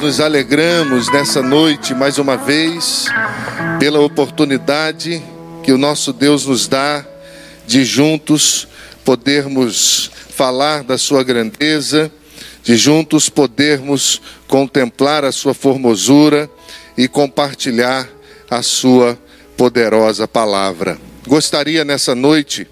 [0.00, 3.04] nos alegramos nessa noite mais uma vez
[3.78, 5.22] pela oportunidade
[5.62, 7.04] que o nosso Deus nos dá
[7.66, 8.66] de juntos
[9.04, 12.10] podermos falar da sua grandeza,
[12.62, 16.48] de juntos podermos contemplar a sua formosura
[16.96, 18.08] e compartilhar
[18.50, 19.18] a sua
[19.54, 20.98] poderosa palavra.
[21.26, 22.66] Gostaria nessa noite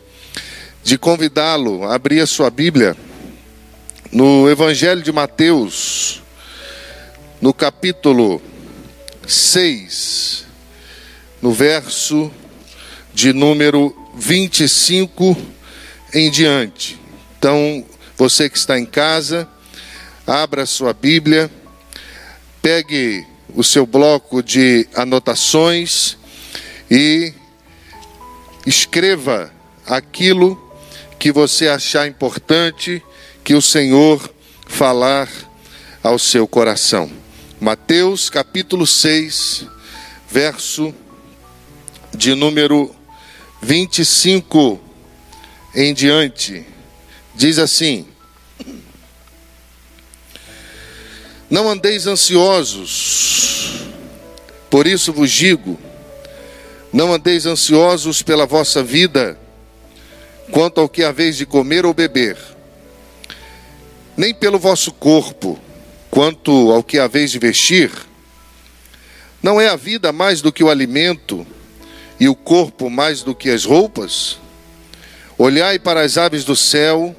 [0.83, 2.97] de convidá-lo a abrir a sua Bíblia
[4.11, 6.23] no Evangelho de Mateus,
[7.41, 8.43] no capítulo
[9.27, 10.45] 6,
[11.41, 12.33] no verso
[13.15, 15.37] de número 25
[16.13, 16.99] em diante.
[17.39, 17.85] Então,
[18.17, 19.49] você que está em casa,
[20.27, 21.49] abra sua Bíblia,
[22.61, 23.25] pegue
[23.55, 26.17] o seu bloco de anotações
[26.91, 27.33] e
[28.67, 29.53] escreva
[29.87, 30.61] aquilo
[31.21, 33.01] que você achar importante
[33.45, 34.29] que o Senhor
[34.67, 35.29] falar
[36.03, 37.28] ao seu coração.
[37.61, 39.67] Mateus capítulo 6,
[40.31, 40.95] verso
[42.15, 42.95] de número
[43.61, 44.81] 25
[45.75, 46.65] em diante,
[47.35, 48.07] diz assim:
[51.51, 53.81] Não andeis ansiosos,
[54.71, 55.77] por isso vos digo,
[56.93, 59.37] não andeis ansiosos pela vossa vida,
[60.53, 62.39] quanto ao que haveis de comer ou beber,
[64.17, 65.59] nem pelo vosso corpo,
[66.11, 67.91] quanto ao que haveis de vestir.
[69.43, 71.47] Não é a vida mais do que o alimento,
[72.21, 74.39] e o corpo mais do que as roupas?
[75.37, 77.15] Olhai para as aves do céu,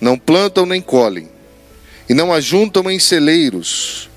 [0.00, 1.30] não plantam nem colhem,
[2.08, 4.10] e não ajuntam em celeiros,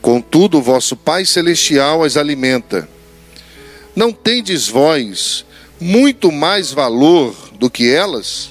[0.00, 2.88] contudo o vosso Pai Celestial as alimenta.
[3.96, 5.44] Não tendes vós
[5.80, 8.50] muito mais valor do que elas?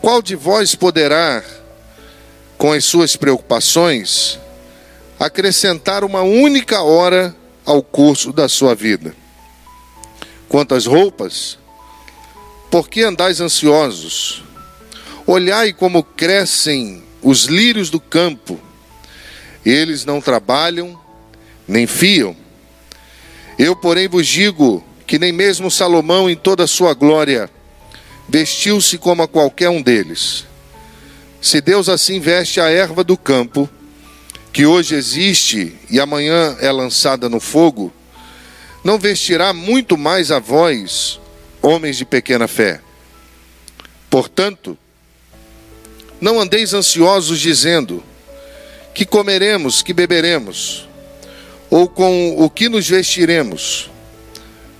[0.00, 1.42] Qual de vós poderá,
[2.62, 4.38] com as suas preocupações,
[5.18, 7.34] acrescentar uma única hora
[7.66, 9.16] ao curso da sua vida.
[10.48, 11.58] Quanto às roupas,
[12.70, 14.44] por que andais ansiosos?
[15.26, 18.60] Olhai como crescem os lírios do campo.
[19.66, 20.96] Eles não trabalham,
[21.66, 22.36] nem fiam.
[23.58, 27.50] Eu, porém, vos digo que nem mesmo Salomão, em toda a sua glória,
[28.28, 30.51] vestiu-se como a qualquer um deles.
[31.42, 33.68] Se Deus assim veste a erva do campo,
[34.52, 37.92] que hoje existe e amanhã é lançada no fogo,
[38.84, 41.18] não vestirá muito mais a vós,
[41.60, 42.80] homens de pequena fé.
[44.08, 44.78] Portanto,
[46.20, 48.04] não andeis ansiosos dizendo:
[48.94, 50.88] que comeremos, que beberemos,
[51.68, 53.90] ou com o que nos vestiremos,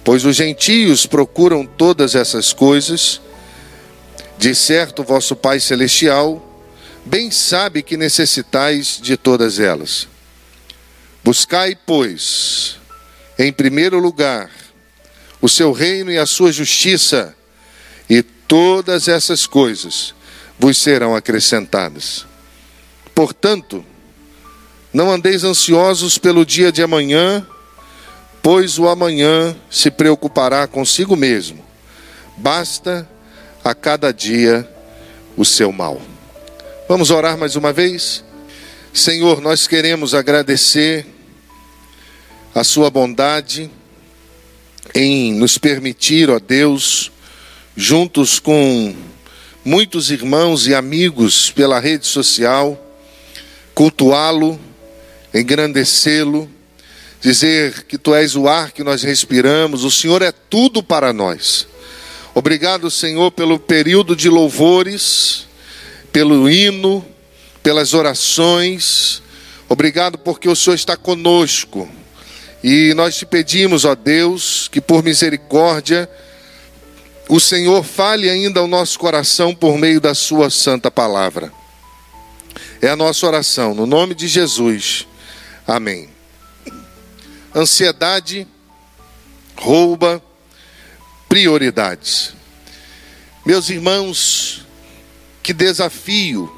[0.04, 3.20] pois os gentios procuram todas essas coisas,
[4.38, 6.50] de certo vosso Pai Celestial
[7.04, 10.08] bem sabe que necessitais de todas elas.
[11.24, 12.76] Buscai, pois,
[13.38, 14.50] em primeiro lugar,
[15.40, 17.34] o seu reino e a sua justiça,
[18.08, 20.14] e todas essas coisas
[20.58, 22.26] vos serão acrescentadas.
[23.14, 23.84] Portanto,
[24.92, 27.46] não andeis ansiosos pelo dia de amanhã,
[28.42, 31.64] pois o amanhã se preocupará consigo mesmo.
[32.36, 33.08] Basta
[33.64, 34.68] a cada dia
[35.36, 36.00] o seu mal.
[36.92, 38.22] Vamos orar mais uma vez?
[38.92, 41.06] Senhor, nós queremos agradecer
[42.54, 43.70] a Sua bondade
[44.94, 47.10] em nos permitir, ó Deus,
[47.74, 48.94] juntos com
[49.64, 52.78] muitos irmãos e amigos pela rede social,
[53.74, 54.60] cultuá-lo,
[55.32, 56.46] engrandecê-lo,
[57.22, 61.66] dizer que Tu és o ar que nós respiramos, o Senhor é tudo para nós.
[62.34, 65.50] Obrigado, Senhor, pelo período de louvores
[66.12, 67.04] pelo hino,
[67.62, 69.22] pelas orações.
[69.68, 71.88] Obrigado porque o Senhor está conosco.
[72.62, 76.08] E nós te pedimos, ó Deus, que por misericórdia
[77.28, 81.52] o Senhor fale ainda ao nosso coração por meio da sua santa palavra.
[82.80, 85.06] É a nossa oração, no nome de Jesus.
[85.66, 86.08] Amém.
[87.54, 88.46] Ansiedade
[89.56, 90.22] rouba
[91.28, 92.34] prioridades.
[93.44, 94.61] Meus irmãos,
[95.42, 96.52] que desafio!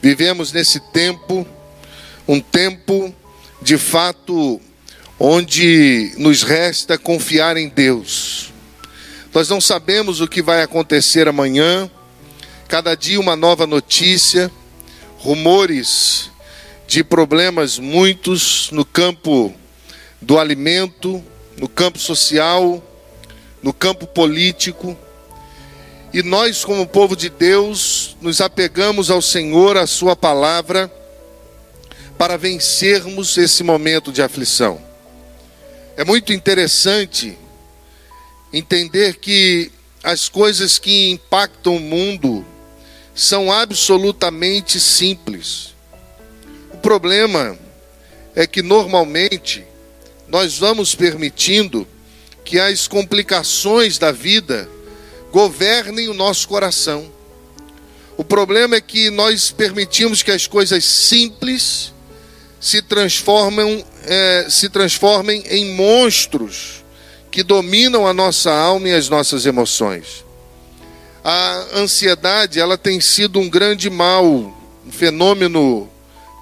[0.00, 1.46] Vivemos nesse tempo,
[2.26, 3.14] um tempo
[3.60, 4.60] de fato
[5.18, 8.52] onde nos resta confiar em Deus.
[9.34, 11.90] Nós não sabemos o que vai acontecer amanhã,
[12.68, 14.50] cada dia uma nova notícia,
[15.18, 16.30] rumores
[16.86, 19.52] de problemas muitos no campo
[20.20, 21.22] do alimento,
[21.56, 22.82] no campo social,
[23.62, 24.96] no campo político.
[26.12, 30.90] E nós, como povo de Deus, nos apegamos ao Senhor, à Sua palavra,
[32.16, 34.80] para vencermos esse momento de aflição.
[35.96, 37.36] É muito interessante
[38.52, 39.70] entender que
[40.02, 42.44] as coisas que impactam o mundo
[43.14, 45.74] são absolutamente simples.
[46.72, 47.58] O problema
[48.34, 49.64] é que normalmente
[50.28, 51.86] nós vamos permitindo
[52.44, 54.68] que as complicações da vida
[55.32, 57.10] governem o nosso coração.
[58.16, 61.92] O problema é que nós permitimos que as coisas simples
[62.60, 66.84] se transformem, é, se transformem em monstros
[67.30, 70.24] que dominam a nossa alma e as nossas emoções.
[71.22, 75.88] A ansiedade, ela tem sido um grande mal, um fenômeno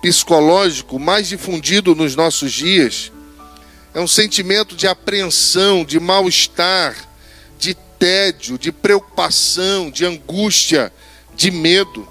[0.00, 3.12] psicológico mais difundido nos nossos dias.
[3.92, 7.06] É um sentimento de apreensão, de mal-estar,
[7.98, 10.93] tédio, de preocupação, de angústia,
[11.34, 12.08] de medo.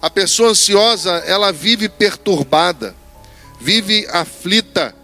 [0.00, 2.94] A pessoa ansiosa, ela vive perturbada,
[3.60, 4.94] vive aflita,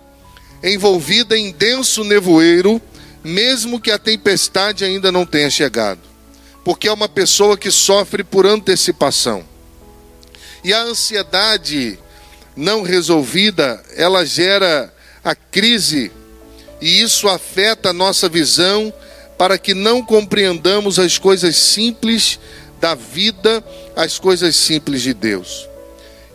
[0.62, 2.80] envolvida em denso nevoeiro
[3.22, 6.00] mesmo que a tempestade ainda não tenha chegado,
[6.64, 9.44] porque é uma pessoa que sofre por antecipação.
[10.64, 11.98] E a ansiedade
[12.56, 16.10] não resolvida, ela gera a crise,
[16.80, 18.92] e isso afeta a nossa visão
[19.40, 22.38] para que não compreendamos as coisas simples
[22.78, 23.64] da vida,
[23.96, 25.66] as coisas simples de Deus.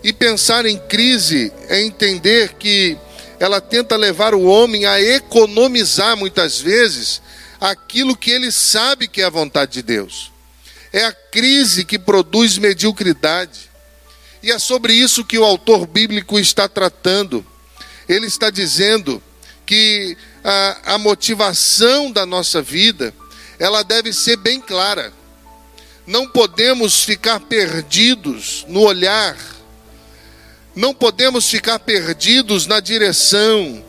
[0.03, 2.97] E pensar em crise é entender que
[3.39, 7.21] ela tenta levar o homem a economizar muitas vezes
[7.61, 10.31] aquilo que ele sabe que é a vontade de Deus.
[10.91, 13.69] É a crise que produz mediocridade.
[14.41, 17.45] E é sobre isso que o autor bíblico está tratando.
[18.09, 19.21] Ele está dizendo
[19.63, 23.13] que a, a motivação da nossa vida,
[23.59, 25.11] ela deve ser bem clara.
[26.07, 29.35] Não podemos ficar perdidos no olhar
[30.75, 33.81] não podemos ficar perdidos na direção.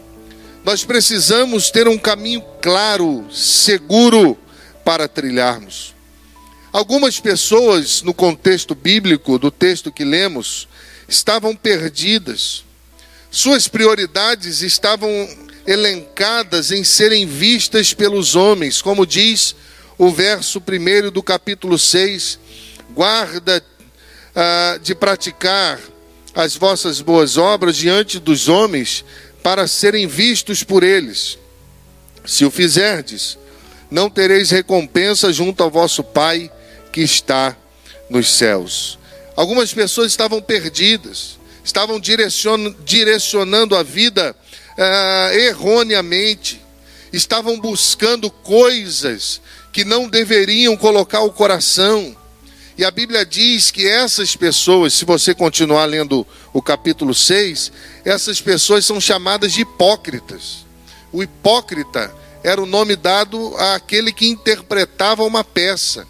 [0.64, 4.38] Nós precisamos ter um caminho claro, seguro
[4.84, 5.94] para trilharmos.
[6.72, 10.68] Algumas pessoas, no contexto bíblico do texto que lemos,
[11.08, 12.64] estavam perdidas.
[13.32, 15.28] Suas prioridades estavam
[15.66, 19.56] elencadas em serem vistas pelos homens, como diz
[19.98, 22.38] o verso 1 do capítulo 6.
[22.90, 23.62] Guarda
[24.34, 25.80] ah, de praticar
[26.34, 29.04] as vossas boas obras diante dos homens
[29.42, 31.38] para serem vistos por eles.
[32.24, 33.38] Se o fizerdes,
[33.90, 36.50] não tereis recompensa junto ao vosso Pai
[36.92, 37.56] que está
[38.10, 38.98] nos céus.
[39.36, 44.34] Algumas pessoas estavam perdidas, estavam direcionando a vida
[44.78, 46.60] uh, erroneamente,
[47.12, 49.40] estavam buscando coisas
[49.72, 52.16] que não deveriam colocar o coração
[52.78, 57.72] e a Bíblia diz que essas pessoas, se você continuar lendo o capítulo 6,
[58.04, 60.66] essas pessoas são chamadas de hipócritas.
[61.10, 62.14] O hipócrita
[62.44, 66.06] era o nome dado àquele que interpretava uma peça,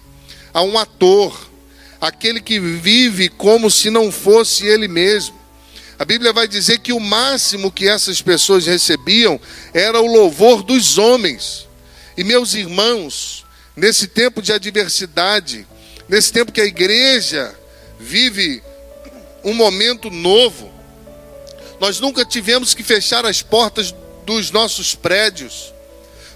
[0.53, 1.49] a um ator,
[2.01, 5.36] aquele que vive como se não fosse ele mesmo.
[5.99, 9.41] A Bíblia vai dizer que o máximo que essas pessoas recebiam
[9.73, 11.67] era o louvor dos homens.
[12.17, 15.67] E meus irmãos, nesse tempo de adversidade,
[16.07, 17.59] nesse tempo que a igreja
[17.99, 18.63] vive
[19.43, 20.71] um momento novo,
[21.81, 23.95] nós nunca tivemos que fechar as portas
[24.27, 25.73] dos nossos prédios,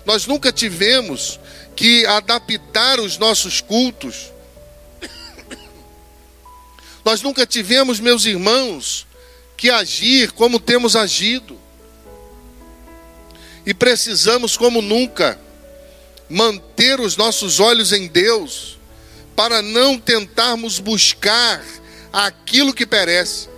[0.07, 1.38] nós nunca tivemos
[1.76, 4.33] que adaptar os nossos cultos,
[7.05, 9.07] nós nunca tivemos, meus irmãos,
[9.61, 11.61] que agir como temos agido,
[13.67, 15.38] e precisamos, como nunca,
[16.31, 18.79] manter os nossos olhos em Deus
[19.37, 21.62] para não tentarmos buscar
[22.11, 23.50] aquilo que perece,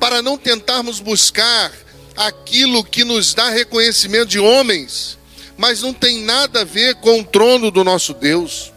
[0.00, 1.70] para não tentarmos buscar
[2.16, 5.18] aquilo que nos dá reconhecimento de homens,
[5.58, 8.72] mas não tem nada a ver com o trono do nosso Deus.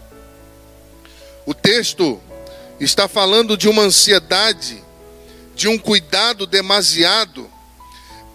[1.46, 2.22] O texto
[2.84, 4.84] está falando de uma ansiedade,
[5.56, 7.50] de um cuidado demasiado,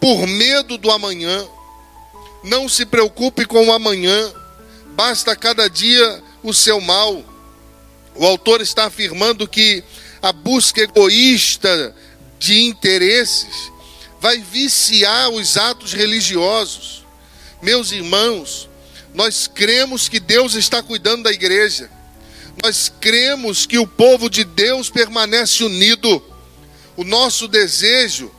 [0.00, 1.44] por medo do amanhã.
[2.44, 4.32] Não se preocupe com o amanhã,
[4.94, 7.24] basta cada dia o seu mal.
[8.14, 9.82] O autor está afirmando que
[10.22, 11.94] a busca egoísta
[12.38, 13.72] de interesses
[14.20, 17.04] vai viciar os atos religiosos.
[17.60, 18.68] Meus irmãos,
[19.12, 21.90] nós cremos que Deus está cuidando da igreja.
[22.62, 26.22] Nós cremos que o povo de Deus permanece unido.
[26.96, 28.30] O nosso desejo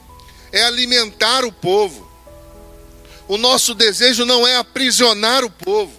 [0.51, 2.07] é alimentar o povo.
[3.27, 5.93] O nosso desejo não é aprisionar o povo.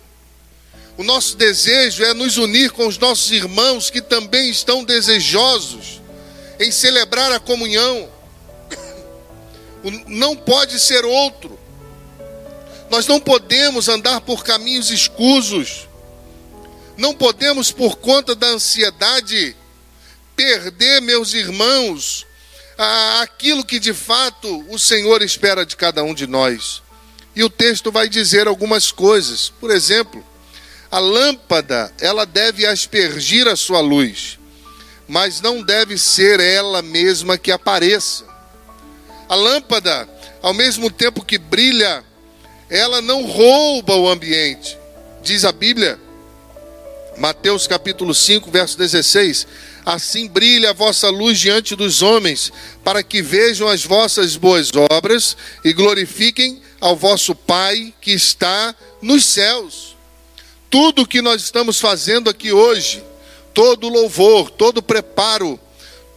[0.96, 6.00] O nosso desejo é nos unir com os nossos irmãos que também estão desejosos
[6.58, 8.08] em celebrar a comunhão.
[10.08, 11.58] Não pode ser outro.
[12.90, 15.87] Nós não podemos andar por caminhos escusos.
[16.98, 19.54] Não podemos, por conta da ansiedade,
[20.34, 22.26] perder, meus irmãos,
[23.20, 26.82] aquilo que de fato o Senhor espera de cada um de nós.
[27.36, 29.48] E o texto vai dizer algumas coisas.
[29.60, 30.26] Por exemplo,
[30.90, 34.36] a lâmpada, ela deve aspergir a sua luz,
[35.06, 38.24] mas não deve ser ela mesma que apareça.
[39.28, 40.08] A lâmpada,
[40.42, 42.04] ao mesmo tempo que brilha,
[42.68, 44.76] ela não rouba o ambiente.
[45.22, 46.07] Diz a Bíblia,
[47.18, 49.46] Mateus capítulo 5, verso 16:
[49.84, 52.52] Assim brilha a vossa luz diante dos homens,
[52.84, 58.72] para que vejam as vossas boas obras e glorifiquem ao vosso Pai que está
[59.02, 59.96] nos céus.
[60.70, 63.02] Tudo que nós estamos fazendo aqui hoje,
[63.52, 65.58] todo louvor, todo preparo,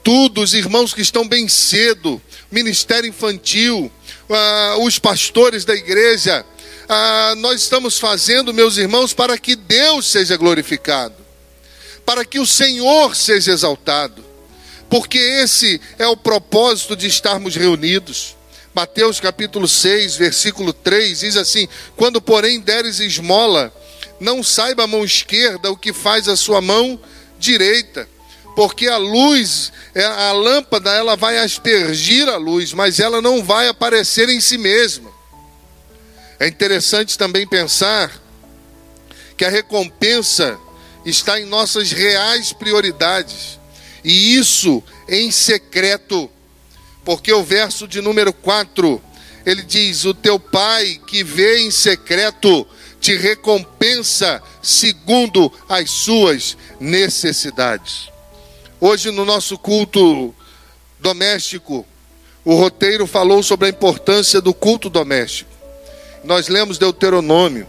[0.04, 3.92] tudo, os irmãos que estão bem cedo, ministério infantil,
[4.30, 6.46] uh, os pastores da igreja,
[6.92, 11.16] uh, nós estamos fazendo, meus irmãos, para que Deus seja glorificado,
[12.06, 14.24] para que o Senhor seja exaltado,
[14.90, 18.36] porque esse é o propósito de estarmos reunidos.
[18.74, 23.74] Mateus capítulo 6, versículo 3 diz assim: Quando, porém, deres esmola,
[24.20, 27.00] não saiba a mão esquerda o que faz a sua mão
[27.40, 28.08] direita,
[28.56, 33.68] porque a luz, é, a lâmpada, ela vai aspergir a luz, mas ela não vai
[33.68, 35.21] aparecer em si mesma.
[36.42, 38.12] É interessante também pensar
[39.38, 40.58] que a recompensa
[41.06, 43.60] está em nossas reais prioridades,
[44.04, 46.28] e isso em secreto,
[47.06, 49.00] porque o verso de número 4
[49.46, 52.68] ele diz: O teu pai que vê em secreto
[53.00, 58.10] te recompensa segundo as suas necessidades.
[58.80, 60.34] Hoje, no nosso culto
[61.00, 61.86] doméstico,
[62.44, 65.61] o roteiro falou sobre a importância do culto doméstico.
[66.24, 67.68] Nós lemos Deuteronômio,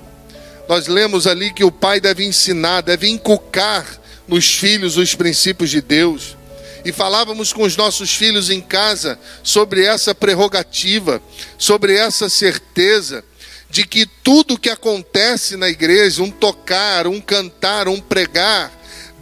[0.68, 3.87] nós lemos ali que o pai deve ensinar, deve inculcar
[4.28, 6.37] nos filhos os princípios de Deus.
[6.85, 11.23] E falávamos com os nossos filhos em casa sobre essa prerrogativa,
[11.56, 13.25] sobre essa certeza
[13.71, 18.71] de que tudo que acontece na igreja, um tocar, um cantar, um pregar,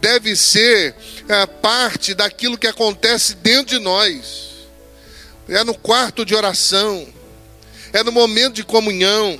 [0.01, 0.95] deve ser
[1.29, 4.51] é, parte daquilo que acontece dentro de nós.
[5.47, 7.07] É no quarto de oração,
[7.93, 9.39] é no momento de comunhão,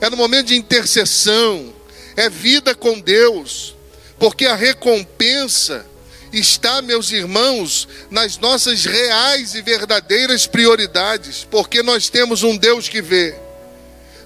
[0.00, 1.72] é no momento de intercessão,
[2.16, 3.74] é vida com Deus,
[4.18, 5.86] porque a recompensa
[6.32, 13.02] está, meus irmãos, nas nossas reais e verdadeiras prioridades, porque nós temos um Deus que
[13.02, 13.34] vê.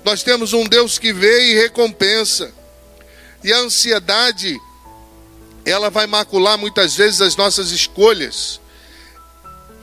[0.05, 2.53] Nós temos um Deus que vê e recompensa.
[3.43, 4.59] E a ansiedade,
[5.65, 8.61] ela vai macular muitas vezes as nossas escolhas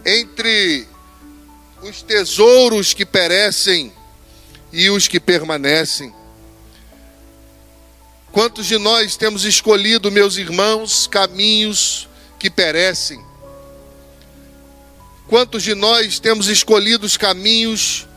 [0.05, 0.87] entre
[1.81, 3.91] os tesouros que perecem
[4.71, 6.13] e os que permanecem.
[8.31, 12.07] Quantos de nós temos escolhido, meus irmãos, caminhos
[12.39, 13.23] que perecem?
[15.27, 18.07] Quantos de nós temos escolhido os caminhos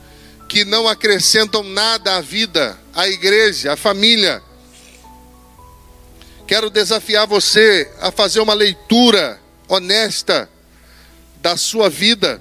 [0.49, 4.43] que não acrescentam nada à vida, à igreja, à família.
[6.47, 10.49] Quero desafiar você a fazer uma leitura honesta
[11.41, 12.41] da sua vida,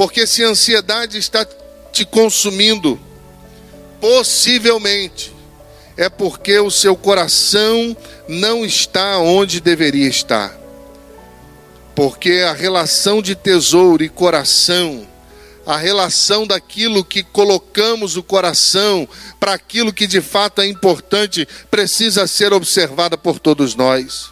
[0.00, 1.46] porque se a ansiedade está
[1.92, 2.98] te consumindo,
[4.00, 5.30] possivelmente
[5.94, 7.94] é porque o seu coração
[8.26, 10.58] não está onde deveria estar.
[11.94, 15.06] Porque a relação de tesouro e coração
[15.66, 19.06] a relação daquilo que colocamos o coração
[19.38, 24.30] para aquilo que de fato é importante precisa ser observada por todos nós.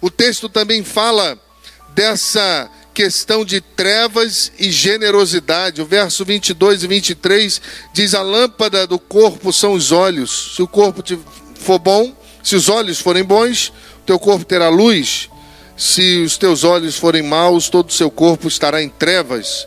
[0.00, 1.36] O texto também fala
[1.94, 5.82] dessa questão de trevas e generosidade.
[5.82, 7.60] O verso 22 e 23
[7.92, 10.54] diz: A lâmpada do corpo são os olhos.
[10.54, 11.02] Se o corpo
[11.56, 13.72] for bom, se os olhos forem bons,
[14.06, 15.28] teu corpo terá luz.
[15.76, 19.66] Se os teus olhos forem maus, todo o seu corpo estará em trevas.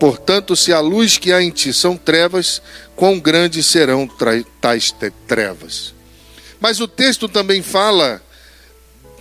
[0.00, 2.60] Portanto, se a luz que há em ti são trevas,
[2.96, 4.08] quão grandes serão
[4.60, 4.92] tais
[5.28, 5.94] trevas.
[6.58, 8.20] Mas o texto também fala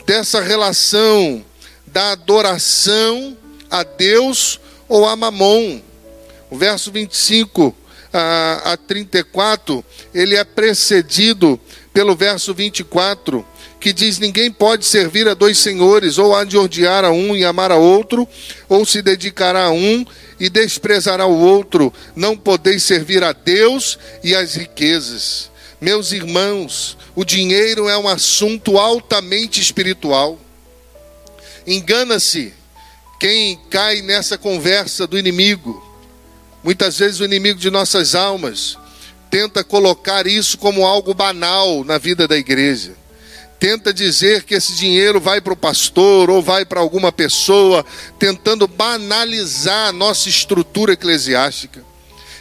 [0.08, 1.46] dessa relação
[1.86, 3.38] da adoração
[3.74, 5.82] a Deus ou a Mamon.
[6.51, 7.75] O verso 25
[8.13, 11.60] a, a 34, ele é precedido
[11.92, 13.44] pelo verso 24,
[13.80, 17.44] que diz: Ninguém pode servir a dois senhores, ou há de odiar a um e
[17.44, 18.27] amar a outro,
[18.70, 20.06] ou se dedicará a um
[20.39, 25.50] e desprezará o outro, não podeis servir a Deus e as riquezas.
[25.82, 30.39] Meus irmãos, o dinheiro é um assunto altamente espiritual.
[31.65, 32.53] Engana-se
[33.24, 35.82] quem cai nessa conversa do inimigo.
[36.62, 38.77] Muitas vezes o inimigo de nossas almas
[39.32, 42.92] tenta colocar isso como algo banal na vida da igreja.
[43.58, 47.86] Tenta dizer que esse dinheiro vai para o pastor ou vai para alguma pessoa,
[48.20, 51.82] tentando banalizar a nossa estrutura eclesiástica.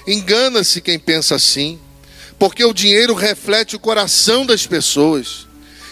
[0.05, 1.79] Engana-se quem pensa assim
[2.41, 5.47] porque o dinheiro reflete o coração das pessoas.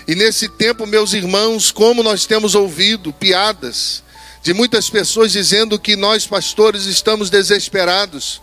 [0.09, 4.03] E nesse tempo, meus irmãos, como nós temos ouvido piadas
[4.43, 8.41] de muitas pessoas dizendo que nós, pastores, estamos desesperados,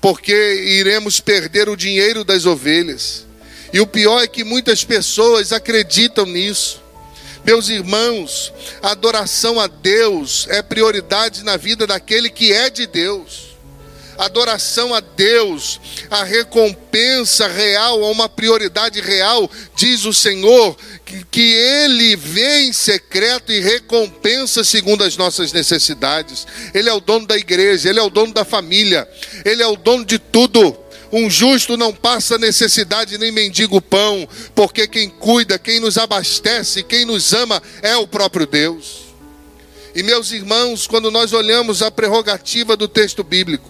[0.00, 3.26] porque iremos perder o dinheiro das ovelhas.
[3.72, 6.80] E o pior é que muitas pessoas acreditam nisso.
[7.44, 8.52] Meus irmãos,
[8.82, 13.50] a adoração a Deus é prioridade na vida daquele que é de Deus
[14.20, 15.80] adoração a Deus,
[16.10, 20.76] a recompensa real, a uma prioridade real, diz o Senhor,
[21.30, 26.46] que, Ele vem em secreto e recompensa segundo as nossas necessidades.
[26.72, 29.08] Ele é o dono da igreja, Ele é o dono da família,
[29.44, 30.76] Ele é o dono de tudo.
[31.12, 37.04] Um justo não passa necessidade nem mendigo pão, porque quem cuida, quem nos abastece, quem
[37.04, 39.10] nos ama é o próprio Deus.
[39.94, 43.68] E meus irmãos, quando nós olhamos a prerrogativa do texto bíblico,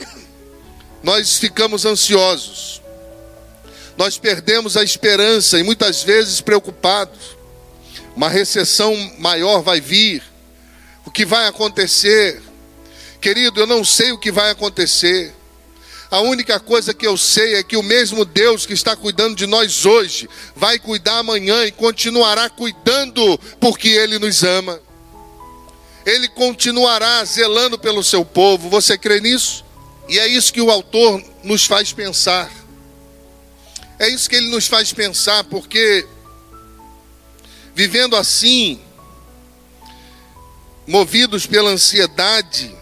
[1.02, 2.80] nós ficamos ansiosos,
[3.96, 7.36] nós perdemos a esperança e muitas vezes preocupados.
[8.16, 10.22] Uma recessão maior vai vir,
[11.04, 12.40] o que vai acontecer?
[13.20, 15.34] Querido, eu não sei o que vai acontecer.
[16.10, 19.46] A única coisa que eu sei é que o mesmo Deus que está cuidando de
[19.46, 24.80] nós hoje vai cuidar amanhã e continuará cuidando porque Ele nos ama.
[26.06, 28.68] Ele continuará zelando pelo seu povo.
[28.68, 29.64] Você crê nisso?
[30.08, 32.50] E é isso que o autor nos faz pensar.
[33.98, 36.06] É isso que ele nos faz pensar, porque
[37.74, 38.80] vivendo assim,
[40.86, 42.74] movidos pela ansiedade,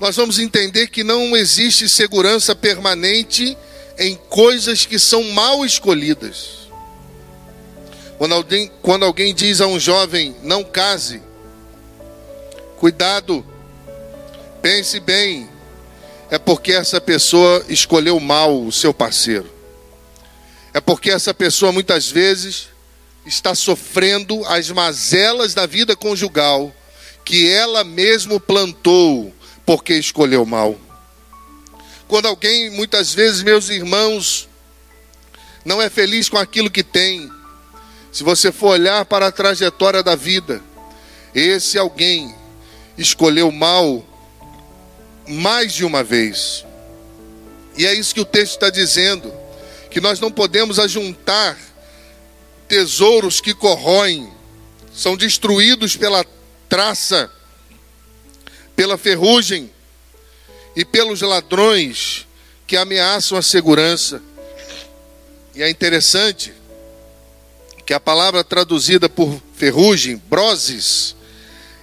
[0.00, 3.56] nós vamos entender que não existe segurança permanente
[3.98, 6.68] em coisas que são mal escolhidas.
[8.18, 11.22] Quando alguém, quando alguém diz a um jovem, não case,
[12.78, 13.44] cuidado
[14.66, 15.48] Pense bem,
[16.30, 19.50] é porque essa pessoa escolheu mal o seu parceiro.
[20.74, 22.68] É porque essa pessoa muitas vezes
[23.24, 26.74] está sofrendo as mazelas da vida conjugal
[27.24, 29.34] que ela mesmo plantou
[29.64, 30.78] porque escolheu mal.
[32.06, 34.48] Quando alguém, muitas vezes, meus irmãos,
[35.64, 37.28] não é feliz com aquilo que tem,
[38.12, 40.62] se você for olhar para a trajetória da vida,
[41.34, 42.32] esse alguém
[42.96, 44.04] escolheu mal
[45.26, 46.64] mais de uma vez.
[47.76, 49.32] E é isso que o texto está dizendo:
[49.90, 51.58] que nós não podemos ajuntar
[52.68, 54.32] tesouros que corroem,
[54.92, 56.24] são destruídos pela
[56.68, 57.30] traça,
[58.74, 59.70] pela ferrugem
[60.74, 62.26] e pelos ladrões
[62.66, 64.22] que ameaçam a segurança.
[65.54, 66.52] E é interessante
[67.84, 71.14] que a palavra traduzida por ferrugem, broses,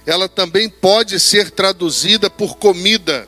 [0.06, 3.26] ela também pode ser traduzida por comida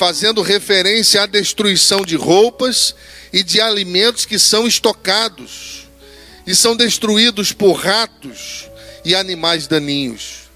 [0.00, 2.94] fazendo referência à destruição de roupas
[3.30, 5.86] e de alimentos que são estocados
[6.46, 8.66] e são destruídos por ratos
[9.04, 10.48] e animais daninhos.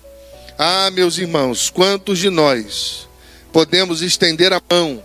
[0.59, 3.07] Ah, meus irmãos, quantos de nós
[3.53, 5.05] podemos estender a mão,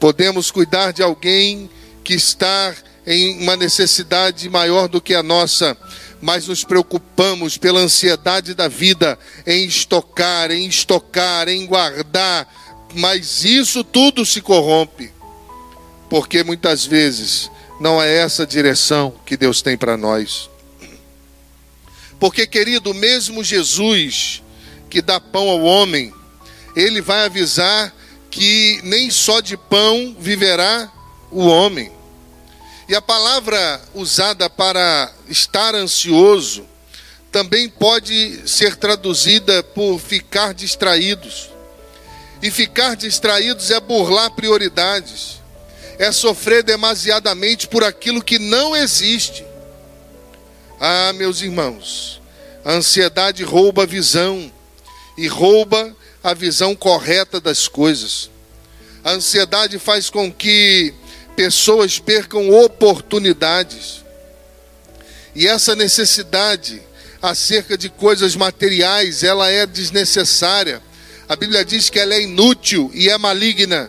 [0.00, 1.70] podemos cuidar de alguém
[2.02, 2.74] que está
[3.06, 5.76] em uma necessidade maior do que a nossa,
[6.20, 9.16] mas nos preocupamos pela ansiedade da vida
[9.46, 12.58] em estocar, em estocar, em guardar
[12.94, 15.12] mas isso tudo se corrompe,
[16.08, 17.50] porque muitas vezes
[17.80, 20.50] não é essa direção que Deus tem para nós.
[22.18, 24.42] Porque, querido, mesmo Jesus,
[24.90, 26.12] que dá pão ao homem,
[26.76, 27.94] ele vai avisar
[28.30, 30.92] que nem só de pão viverá
[31.30, 31.90] o homem.
[32.88, 36.66] E a palavra usada para estar ansioso
[37.30, 41.50] também pode ser traduzida por ficar distraídos.
[42.42, 45.40] E ficar distraídos é burlar prioridades,
[45.98, 49.44] é sofrer demasiadamente por aquilo que não existe.
[50.80, 52.20] Ah, meus irmãos,
[52.64, 54.50] a ansiedade rouba a visão
[55.18, 58.30] e rouba a visão correta das coisas.
[59.04, 60.94] A ansiedade faz com que
[61.36, 64.02] pessoas percam oportunidades.
[65.34, 66.82] E essa necessidade
[67.20, 70.82] acerca de coisas materiais, ela é desnecessária
[71.30, 73.88] a Bíblia diz que ela é inútil e é maligna.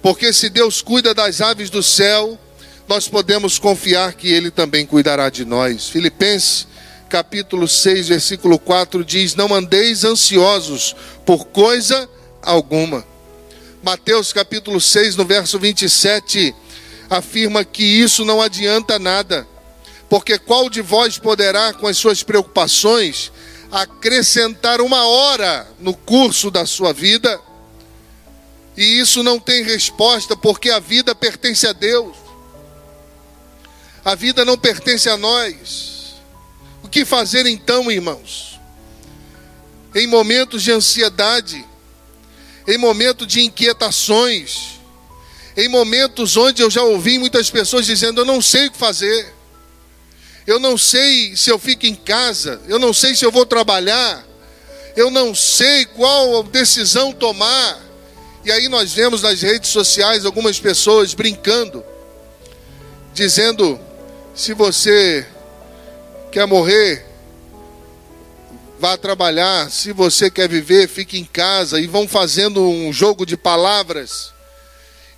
[0.00, 2.38] Porque se Deus cuida das aves do céu,
[2.86, 5.88] nós podemos confiar que Ele também cuidará de nós.
[5.88, 6.68] Filipenses
[7.08, 12.08] capítulo 6, versículo 4 diz: Não andeis ansiosos por coisa
[12.40, 13.04] alguma.
[13.82, 16.54] Mateus capítulo 6, no verso 27,
[17.10, 19.44] afirma que isso não adianta nada,
[20.08, 23.32] porque qual de vós poderá, com as suas preocupações,
[23.82, 27.40] acrescentar uma hora no curso da sua vida?
[28.76, 32.16] E isso não tem resposta, porque a vida pertence a Deus.
[34.04, 36.14] A vida não pertence a nós.
[36.82, 38.58] O que fazer então, irmãos?
[39.94, 41.64] Em momentos de ansiedade,
[42.66, 44.78] em momentos de inquietações,
[45.56, 49.34] em momentos onde eu já ouvi muitas pessoas dizendo: Eu não sei o que fazer,
[50.46, 54.24] eu não sei se eu fico em casa, eu não sei se eu vou trabalhar,
[54.96, 57.84] eu não sei qual decisão tomar.
[58.44, 61.84] E aí nós vemos nas redes sociais algumas pessoas brincando,
[63.12, 63.78] dizendo:
[64.34, 65.26] se você
[66.30, 67.04] quer morrer,
[68.78, 73.36] vá trabalhar, se você quer viver, fique em casa, e vão fazendo um jogo de
[73.36, 74.35] palavras.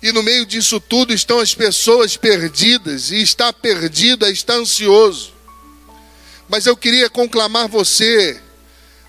[0.01, 5.33] E no meio disso tudo estão as pessoas perdidas, e está perdida, está ansioso.
[6.47, 8.41] Mas eu queria conclamar você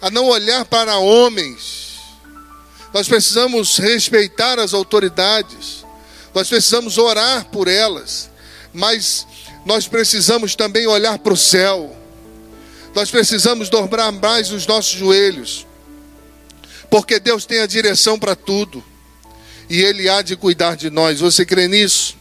[0.03, 1.90] a não olhar para homens,
[2.92, 5.85] nós precisamos respeitar as autoridades,
[6.35, 8.31] nós precisamos orar por elas,
[8.72, 9.26] mas
[9.64, 11.96] nós precisamos também olhar para o céu,
[12.94, 15.66] nós precisamos dobrar mais os nossos joelhos,
[16.90, 18.83] porque Deus tem a direção para tudo,
[19.70, 21.20] e Ele há de cuidar de nós.
[21.20, 22.18] Você crê nisso?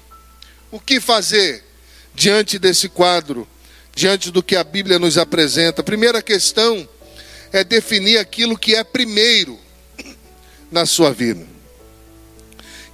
[0.72, 1.64] O que fazer
[2.14, 3.48] diante desse quadro,
[3.96, 5.82] diante do que a Bíblia nos apresenta?
[5.82, 6.88] Primeira questão
[7.52, 9.60] é definir aquilo que é primeiro
[10.72, 11.46] na sua vida.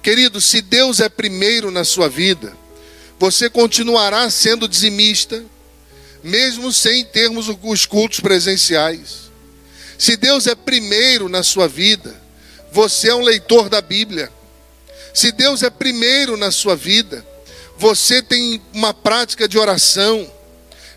[0.02, 2.56] Querido, se Deus é primeiro na sua vida,
[3.18, 5.44] você continuará sendo dizimista,
[6.24, 9.30] mesmo sem termos os cultos presenciais.
[9.98, 12.14] Se Deus é primeiro na sua vida,
[12.72, 14.30] você é um leitor da Bíblia.
[15.16, 17.26] Se Deus é primeiro na sua vida,
[17.78, 20.30] você tem uma prática de oração.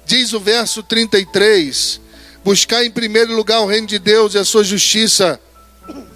[0.06, 2.02] Diz o verso 33:
[2.44, 5.40] Buscar em primeiro lugar o reino de Deus e a sua justiça,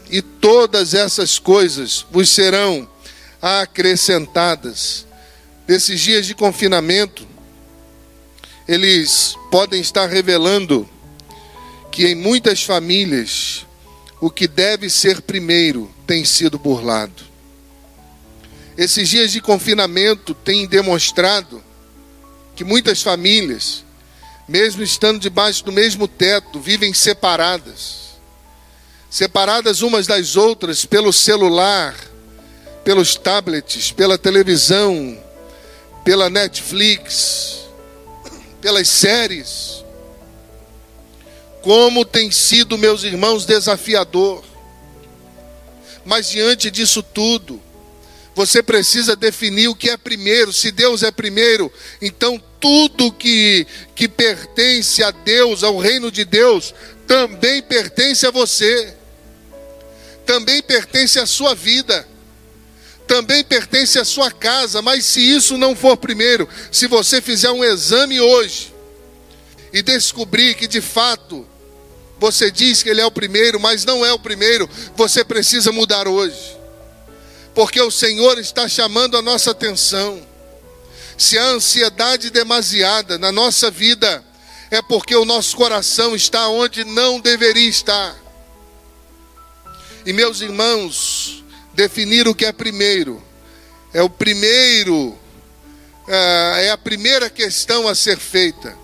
[0.09, 2.89] e todas essas coisas vos serão
[3.41, 5.07] acrescentadas.
[5.65, 7.25] Nesses dias de confinamento,
[8.67, 10.89] eles podem estar revelando
[11.89, 13.65] que em muitas famílias
[14.19, 17.31] o que deve ser primeiro tem sido burlado.
[18.77, 21.63] Esses dias de confinamento têm demonstrado
[22.55, 23.83] que muitas famílias,
[24.47, 28.03] mesmo estando debaixo do mesmo teto, vivem separadas
[29.13, 31.95] separadas umas das outras pelo celular,
[32.83, 35.15] pelos tablets, pela televisão,
[36.03, 37.59] pela Netflix,
[38.59, 39.85] pelas séries.
[41.61, 44.43] Como tem sido, meus irmãos, desafiador.
[46.03, 47.61] Mas diante disso tudo,
[48.35, 50.51] você precisa definir o que é primeiro.
[50.51, 56.73] Se Deus é primeiro, então tudo que, que pertence a Deus, ao reino de Deus,
[57.05, 58.95] também pertence a você.
[60.25, 62.07] Também pertence à sua vida,
[63.05, 67.63] também pertence à sua casa, mas se isso não for primeiro, se você fizer um
[67.63, 68.73] exame hoje
[69.73, 71.45] e descobrir que de fato
[72.19, 76.07] você diz que ele é o primeiro, mas não é o primeiro, você precisa mudar
[76.07, 76.55] hoje,
[77.53, 80.21] porque o Senhor está chamando a nossa atenção.
[81.17, 84.23] Se a ansiedade demasiada na nossa vida,
[84.71, 88.15] é porque o nosso coração está onde não deveria estar.
[90.05, 93.21] E meus irmãos, definir o que é primeiro,
[93.93, 95.17] é o primeiro,
[96.07, 98.75] é, é a primeira questão a ser feita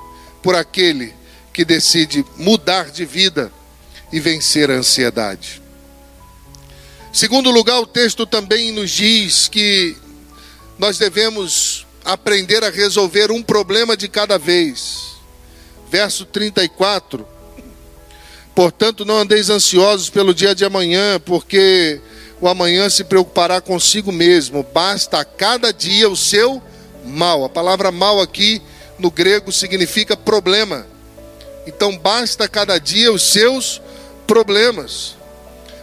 [0.43, 1.13] por aquele
[1.51, 3.51] que decide mudar de vida
[4.12, 5.59] e vencer a ansiedade.
[7.12, 9.95] Segundo lugar, o texto também nos diz que
[10.78, 15.17] nós devemos aprender a resolver um problema de cada vez.
[15.89, 17.39] Verso 34
[18.60, 22.02] Portanto, não andeis ansiosos pelo dia de amanhã, porque
[22.41, 24.65] o amanhã se preocupará consigo mesmo.
[24.74, 26.62] Basta a cada dia o seu
[27.06, 27.45] mal.
[27.45, 28.62] A palavra mal aqui
[28.98, 30.86] no grego significa problema.
[31.65, 33.82] Então, basta a cada dia os seus
[34.28, 35.15] problemas.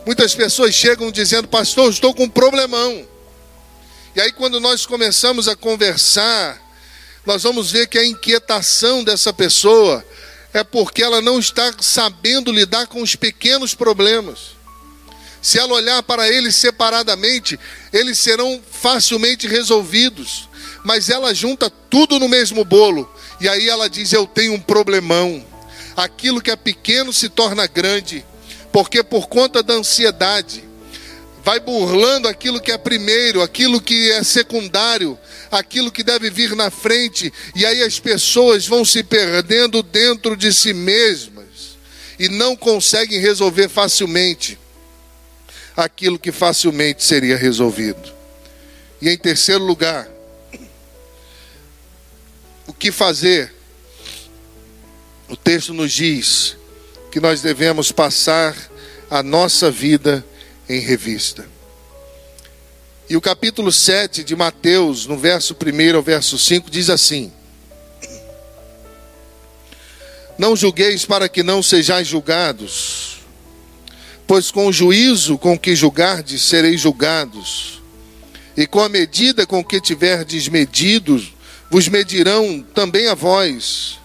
[0.06, 3.04] Muitas pessoas chegam dizendo, pastor, estou com um problemão.
[4.14, 6.62] E aí, quando nós começamos a conversar,
[7.26, 10.06] nós vamos ver que a inquietação dessa pessoa
[10.54, 14.54] é porque ela não está sabendo lidar com os pequenos problemas.
[15.42, 17.58] Se ela olhar para eles separadamente,
[17.92, 20.48] eles serão facilmente resolvidos.
[20.84, 23.12] mas ela junta tudo no mesmo bolo.
[23.40, 25.44] E aí ela diz: Eu tenho um problemão.
[25.96, 28.24] Aquilo que é pequeno se torna grande,
[28.76, 30.62] porque por conta da ansiedade,
[31.42, 35.18] vai burlando aquilo que é primeiro, aquilo que é secundário,
[35.50, 40.52] aquilo que deve vir na frente, e aí as pessoas vão se perdendo dentro de
[40.52, 41.78] si mesmas
[42.18, 44.58] e não conseguem resolver facilmente
[45.74, 48.12] aquilo que facilmente seria resolvido.
[49.00, 50.06] E em terceiro lugar,
[52.66, 53.54] o que fazer?
[55.30, 56.58] O texto nos diz
[57.10, 58.56] que nós devemos passar
[59.10, 60.24] a nossa vida
[60.68, 61.46] em revista.
[63.08, 67.32] E o capítulo 7 de Mateus, no verso 1 ao verso 5, diz assim:
[70.36, 73.18] Não julgueis para que não sejais julgados,
[74.26, 77.80] pois com o juízo com que julgardes sereis julgados,
[78.56, 81.32] e com a medida com que tiverdes medidos,
[81.70, 84.00] vos medirão também a vós.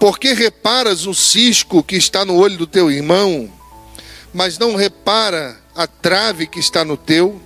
[0.00, 3.52] Porque reparas o cisco que está no olho do teu irmão,
[4.32, 7.38] mas não repara a trave que está no teu?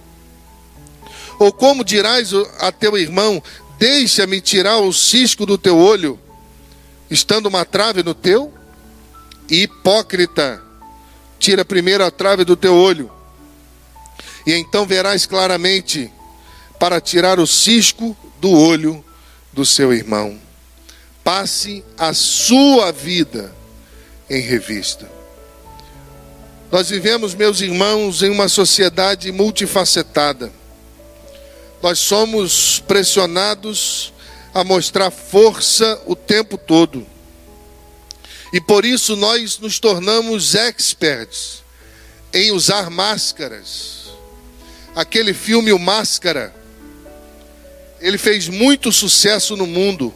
[1.40, 3.42] Ou como dirás a teu irmão:
[3.76, 6.18] Deixa-me tirar o cisco do teu olho,
[7.10, 8.54] estando uma trave no teu?
[9.50, 10.62] Hipócrita,
[11.40, 13.10] tira primeiro a trave do teu olho,
[14.46, 16.10] e então verás claramente
[16.78, 19.04] para tirar o cisco do olho
[19.52, 20.38] do seu irmão.
[21.24, 23.50] Passe a sua vida
[24.28, 25.10] em revista.
[26.70, 30.52] Nós vivemos, meus irmãos, em uma sociedade multifacetada.
[31.82, 34.12] Nós somos pressionados
[34.52, 37.06] a mostrar força o tempo todo.
[38.52, 41.64] E por isso nós nos tornamos experts
[42.32, 44.04] em usar máscaras.
[44.94, 46.54] Aquele filme O Máscara,
[48.00, 50.14] ele fez muito sucesso no mundo,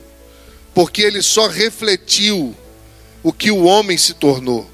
[0.79, 2.57] porque ele só refletiu
[3.21, 4.71] o que o homem se tornou.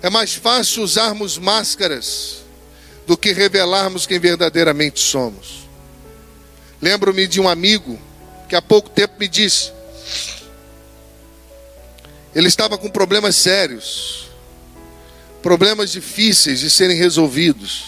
[0.00, 2.36] É mais fácil usarmos máscaras
[3.04, 5.68] do que revelarmos quem verdadeiramente somos.
[6.80, 7.98] Lembro-me de um amigo
[8.48, 9.72] que há pouco tempo me disse:
[12.32, 14.28] ele estava com problemas sérios,
[15.42, 17.86] problemas difíceis de serem resolvidos.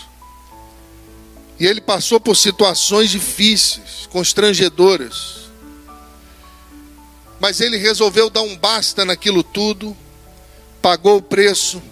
[1.61, 5.45] E ele passou por situações difíceis, constrangedoras.
[7.38, 9.96] Mas ele resolveu dar um basta naquilo tudo,
[10.81, 11.83] pagou o preço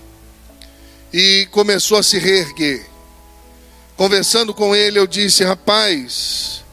[1.12, 2.86] e começou a se reerguer.
[3.96, 6.64] Conversando com ele, eu disse: Rapaz,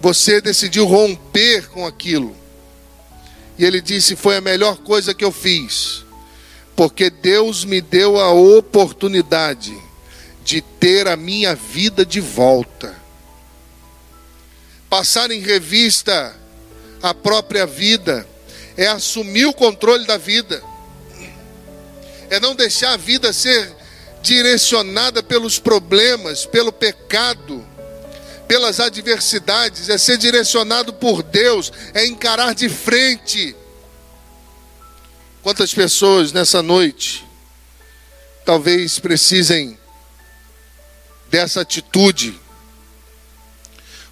[0.00, 2.36] você decidiu romper com aquilo.
[3.58, 6.04] E ele disse: Foi a melhor coisa que eu fiz,
[6.76, 9.76] porque Deus me deu a oportunidade
[10.44, 12.98] de ter a minha vida de volta.
[14.88, 16.39] Passar em revista
[17.02, 18.26] a própria vida
[18.76, 20.62] é assumir o controle da vida
[22.30, 23.76] é não deixar a vida ser
[24.22, 27.66] direcionada pelos problemas, pelo pecado,
[28.46, 33.56] pelas adversidades, é ser direcionado por Deus, é encarar de frente.
[35.42, 37.26] Quantas pessoas nessa noite
[38.44, 39.78] talvez precisem
[41.28, 42.38] dessa atitude?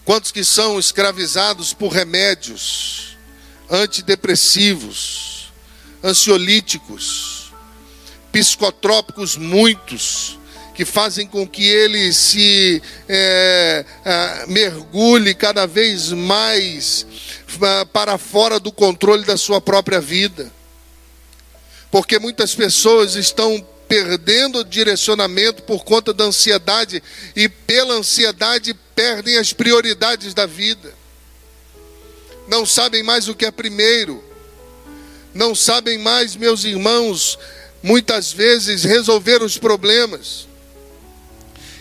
[0.09, 3.18] Quantos que são escravizados por remédios
[3.68, 5.53] antidepressivos,
[6.03, 7.53] ansiolíticos,
[8.33, 10.38] psicotrópicos muitos,
[10.75, 17.07] que fazem com que ele se é, é, mergulhe cada vez mais
[17.61, 20.51] é, para fora do controle da sua própria vida.
[21.90, 27.03] Porque muitas pessoas estão perdendo o direcionamento por conta da ansiedade
[27.35, 30.94] e pela ansiedade perdem as prioridades da vida.
[32.46, 34.22] Não sabem mais o que é primeiro.
[35.35, 37.38] Não sabem mais, meus irmãos,
[37.83, 40.46] muitas vezes resolver os problemas.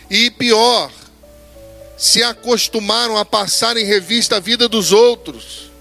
[0.09, 0.91] E pior,
[1.97, 5.71] se acostumaram a passar em revista a vida dos outros,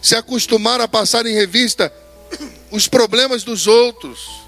[0.00, 1.92] se acostumaram a passar em revista
[2.70, 4.45] os problemas dos outros,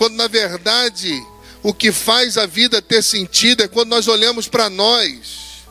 [0.00, 1.22] quando na verdade
[1.62, 5.66] o que faz a vida ter sentido é quando nós olhamos para nós.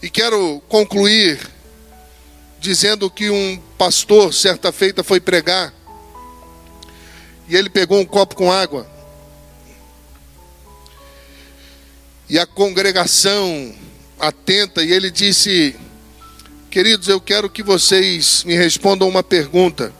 [0.00, 1.40] E quero concluir
[2.60, 5.74] dizendo que um pastor, certa feita, foi pregar
[7.48, 8.88] e ele pegou um copo com água.
[12.28, 13.74] E a congregação
[14.20, 15.74] atenta, e ele disse:
[16.70, 19.99] Queridos, eu quero que vocês me respondam uma pergunta.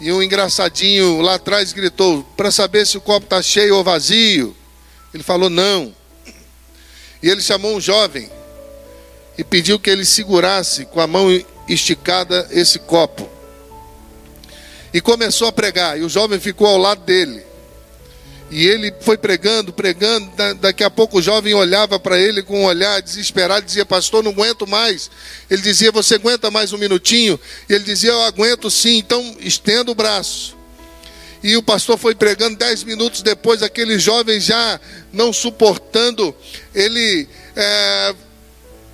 [0.00, 4.56] E um engraçadinho lá atrás gritou: Para saber se o copo está cheio ou vazio.
[5.12, 5.94] Ele falou: Não.
[7.22, 8.28] E ele chamou um jovem
[9.38, 11.28] e pediu que ele segurasse com a mão
[11.68, 13.28] esticada esse copo.
[14.92, 17.44] E começou a pregar, e o jovem ficou ao lado dele.
[18.50, 20.30] E ele foi pregando, pregando.
[20.60, 24.30] Daqui a pouco o jovem olhava para ele com um olhar desesperado, dizia: Pastor, não
[24.30, 25.10] aguento mais.
[25.50, 27.38] Ele dizia: Você aguenta mais um minutinho?
[27.68, 30.56] E ele dizia: Eu aguento sim, então estenda o braço.
[31.42, 34.80] E o pastor foi pregando dez minutos depois, aquele jovem já
[35.12, 36.34] não suportando,
[36.74, 38.14] ele é,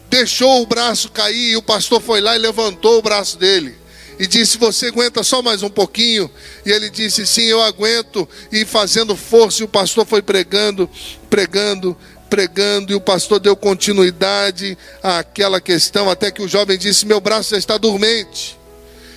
[0.08, 3.79] deixou o braço cair e o pastor foi lá e levantou o braço dele
[4.20, 6.30] e disse: Você aguenta só mais um pouquinho?
[6.66, 8.28] E ele disse: Sim, eu aguento.
[8.52, 10.88] E fazendo força, e o pastor foi pregando,
[11.30, 11.96] pregando,
[12.28, 17.52] pregando, e o pastor deu continuidade àquela questão, até que o jovem disse: Meu braço
[17.52, 18.58] já está dormente.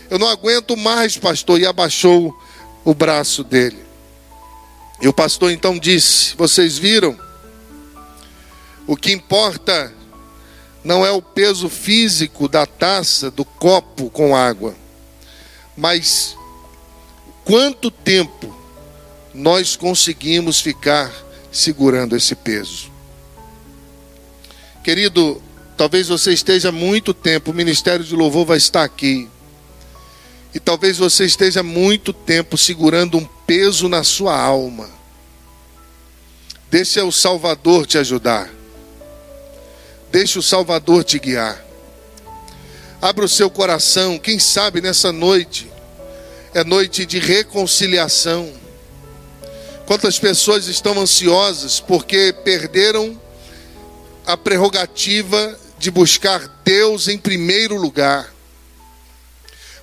[0.10, 1.60] Eu não aguento mais, pastor.
[1.60, 2.34] E abaixou
[2.86, 3.84] o braço dele.
[5.02, 7.20] E o pastor então disse: Vocês viram?
[8.88, 9.94] O que importa
[10.82, 14.74] não é o peso físico da taça, do copo com água,
[15.76, 16.36] mas
[17.44, 18.54] quanto tempo
[19.34, 21.12] nós conseguimos ficar
[21.52, 22.92] segurando esse peso?
[24.84, 25.42] Querido,
[25.78, 29.30] talvez você esteja muito tempo, o ministério de louvor vai estar aqui.
[30.54, 34.90] E talvez você esteja muito tempo segurando um peso na sua alma.
[36.70, 38.50] Deixa o Salvador te ajudar.
[40.12, 41.64] Deixa o Salvador te guiar.
[43.04, 45.70] Abra o seu coração, quem sabe nessa noite
[46.54, 48.50] é noite de reconciliação.
[49.86, 53.22] Quantas pessoas estão ansiosas porque perderam
[54.26, 58.34] a prerrogativa de buscar Deus em primeiro lugar.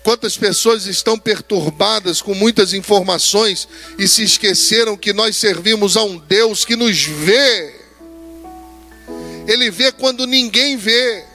[0.03, 6.17] Quantas pessoas estão perturbadas com muitas informações e se esqueceram que nós servimos a um
[6.17, 7.81] Deus que nos vê.
[9.47, 11.29] Ele vê quando ninguém vê.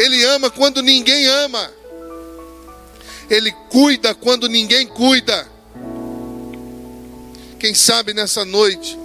[0.00, 1.70] Ele ama quando ninguém ama.
[3.28, 5.46] Ele cuida quando ninguém cuida.
[7.58, 8.98] Quem sabe nessa noite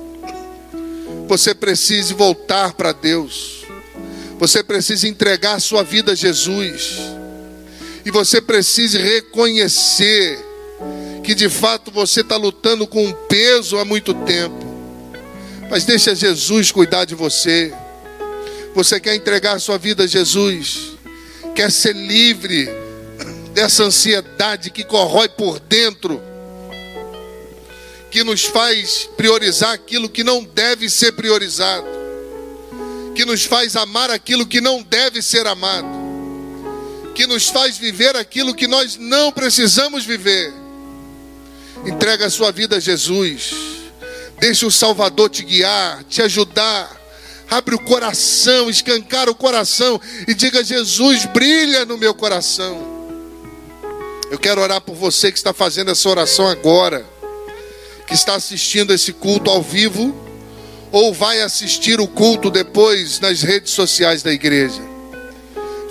[1.28, 3.66] você precise voltar para Deus.
[4.40, 6.98] Você precisa entregar sua vida a Jesus.
[8.06, 10.40] E você precisa reconhecer
[11.26, 14.64] que de fato você está lutando com um peso há muito tempo.
[15.70, 17.74] Mas deixa Jesus cuidar de você.
[18.76, 20.98] Você quer entregar sua vida a Jesus,
[21.56, 22.68] quer ser livre
[23.54, 26.22] dessa ansiedade que corrói por dentro,
[28.12, 31.88] que nos faz priorizar aquilo que não deve ser priorizado,
[33.16, 35.88] que nos faz amar aquilo que não deve ser amado,
[37.16, 40.54] que nos faz viver aquilo que nós não precisamos viver.
[41.86, 43.52] Entrega a sua vida a Jesus,
[44.38, 47.05] deixa o Salvador te guiar, te ajudar
[47.50, 52.96] Abre o coração, escancar o coração e diga: Jesus, brilha no meu coração.
[54.32, 57.06] Eu quero orar por você que está fazendo essa oração agora,
[58.08, 60.16] que está assistindo esse culto ao vivo,
[60.92, 64.82] ou vai assistir o culto depois nas redes sociais da igreja.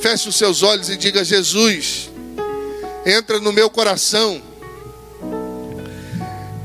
[0.00, 2.10] Feche os seus olhos e diga: Jesus,
[3.06, 4.42] entra no meu coração,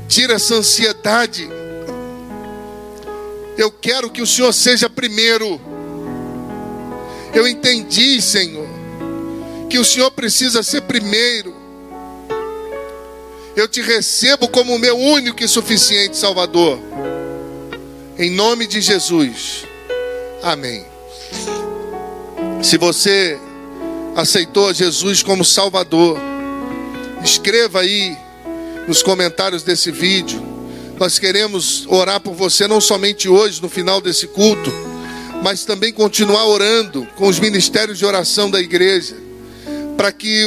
[0.08, 1.48] tira essa ansiedade
[3.60, 5.60] eu quero que o Senhor seja primeiro.
[7.34, 8.66] Eu entendi, Senhor,
[9.68, 11.54] que o Senhor precisa ser primeiro.
[13.54, 16.78] Eu te recebo como meu único e suficiente Salvador.
[18.18, 19.66] Em nome de Jesus.
[20.42, 20.86] Amém.
[22.62, 23.38] Se você
[24.16, 26.18] aceitou Jesus como Salvador,
[27.22, 28.16] escreva aí
[28.88, 30.49] nos comentários desse vídeo
[31.00, 34.70] nós queremos orar por você não somente hoje, no final desse culto,
[35.42, 39.16] mas também continuar orando com os ministérios de oração da igreja,
[39.96, 40.44] para que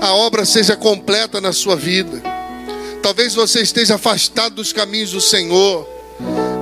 [0.00, 2.20] a obra seja completa na sua vida.
[3.00, 5.88] Talvez você esteja afastado dos caminhos do Senhor.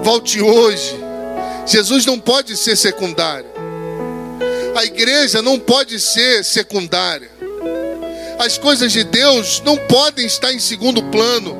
[0.04, 0.94] Volte hoje.
[1.66, 3.48] Jesus não pode ser secundário.
[4.76, 7.30] A igreja não pode ser secundária.
[8.38, 11.59] As coisas de Deus não podem estar em segundo plano.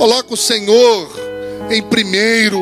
[0.00, 1.10] Coloca o Senhor
[1.68, 2.58] em primeiro.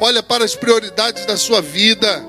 [0.00, 2.24] Olha para as prioridades da sua vida.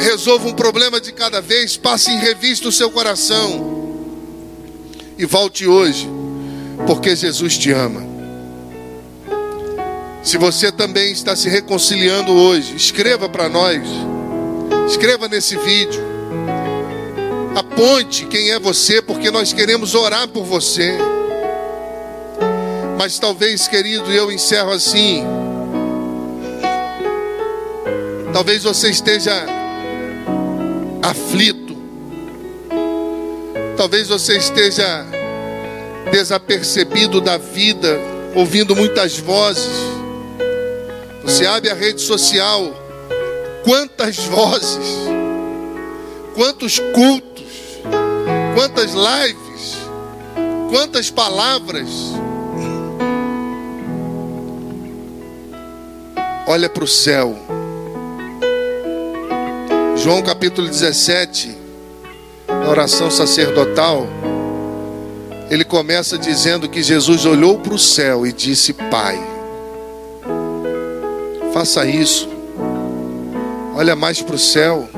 [0.00, 1.76] Resolva um problema de cada vez.
[1.76, 3.92] Passe em revista o seu coração.
[5.18, 6.08] E volte hoje,
[6.86, 8.00] porque Jesus te ama.
[10.22, 13.82] Se você também está se reconciliando hoje, escreva para nós.
[14.88, 16.00] Escreva nesse vídeo.
[17.54, 20.96] Aponte quem é você, porque nós queremos orar por você.
[22.98, 25.22] Mas talvez, querido, eu encerro assim.
[28.32, 29.46] Talvez você esteja
[31.00, 31.76] aflito.
[33.76, 35.06] Talvez você esteja
[36.10, 38.00] desapercebido da vida,
[38.34, 39.70] ouvindo muitas vozes.
[41.22, 42.74] Você abre a rede social,
[43.62, 44.96] quantas vozes,
[46.34, 47.44] quantos cultos,
[48.56, 49.76] quantas lives,
[50.68, 52.17] quantas palavras.
[56.50, 57.36] Olha para o céu.
[59.98, 61.54] João capítulo 17,
[62.48, 64.06] na oração sacerdotal,
[65.50, 69.20] ele começa dizendo que Jesus olhou para o céu e disse: Pai,
[71.52, 72.26] faça isso.
[73.76, 74.88] Olha mais para o céu,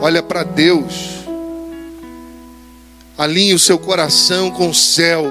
[0.00, 1.24] olha para Deus,
[3.18, 5.24] alinhe o seu coração com o céu,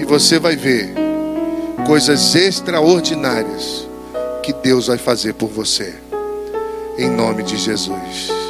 [0.00, 1.01] e você vai ver
[1.86, 3.88] coisas extraordinárias
[4.42, 5.94] que Deus vai fazer por você
[6.98, 8.41] em nome de Jesus.